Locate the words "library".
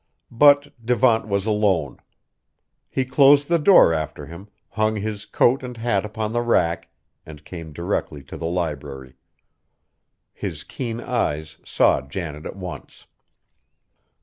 8.47-9.13